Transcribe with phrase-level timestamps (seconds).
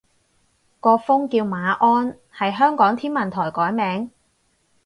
[0.79, 4.09] 個風叫馬鞍，係香港天文台改名